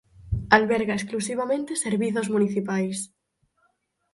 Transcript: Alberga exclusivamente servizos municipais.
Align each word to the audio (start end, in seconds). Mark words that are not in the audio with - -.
Alberga 0.57 0.93
exclusivamente 0.97 1.81
servizos 1.85 2.27
municipais. 2.35 2.97